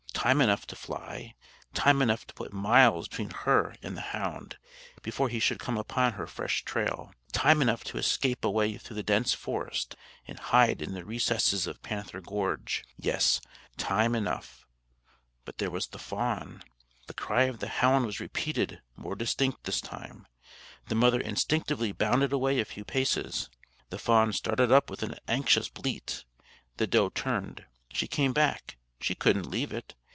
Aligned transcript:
Time 0.23 0.39
enough 0.41 0.67
to 0.67 0.75
fly; 0.75 1.33
time 1.73 1.99
enough 1.99 2.27
to 2.27 2.33
put 2.35 2.53
miles 2.53 3.07
between 3.07 3.31
her 3.31 3.73
and 3.81 3.97
the 3.97 4.01
hound, 4.01 4.59
before 5.01 5.29
he 5.29 5.39
should 5.39 5.57
come 5.57 5.79
upon 5.79 6.13
her 6.13 6.27
fresh 6.27 6.63
trail; 6.63 7.11
time 7.31 7.59
enough 7.59 7.83
to 7.83 7.97
escape 7.97 8.45
away 8.45 8.77
through 8.77 8.95
the 8.97 9.01
dense 9.01 9.33
forest 9.33 9.95
and 10.27 10.37
hide 10.37 10.79
in 10.79 10.93
the 10.93 11.03
recesses 11.03 11.65
of 11.65 11.81
Panther 11.81 12.21
Gorge; 12.21 12.83
yes, 12.97 13.41
time 13.77 14.13
enough. 14.13 14.67
But 15.43 15.57
there 15.57 15.71
was 15.71 15.87
the 15.87 15.97
fawn. 15.97 16.61
The 17.07 17.15
cry 17.15 17.45
of 17.45 17.57
the 17.57 17.67
hound 17.69 18.05
was 18.05 18.19
repeated, 18.19 18.79
more 18.95 19.15
distinct 19.15 19.63
this 19.63 19.81
time. 19.81 20.27
The 20.87 20.93
mother 20.93 21.19
instinctively 21.19 21.93
bounded 21.93 22.31
away 22.31 22.59
a 22.59 22.65
few 22.65 22.85
paces. 22.85 23.49
The 23.89 23.97
fawn 23.97 24.33
started 24.33 24.71
up 24.71 24.87
with 24.87 25.01
an 25.01 25.15
anxious 25.27 25.67
bleat. 25.67 26.25
The 26.77 26.85
doe 26.85 27.09
turned; 27.09 27.65
she 27.91 28.05
came 28.05 28.33
back; 28.33 28.77
she 28.99 29.15
couldn't 29.15 29.49
leave 29.49 29.73
it. 29.73 29.95